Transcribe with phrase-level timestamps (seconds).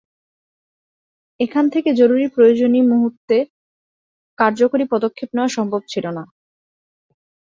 [1.39, 3.37] এখান থেকে জরুরি প্রয়োজনী মুহূর্তে
[4.39, 6.23] কার্যকরী পদক্ষেপ নেওয়া সম্ভব ছিল না।